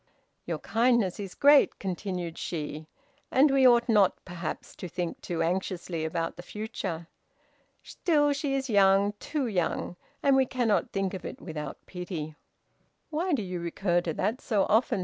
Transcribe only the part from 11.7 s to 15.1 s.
pity." "Why do you recur to that so often?"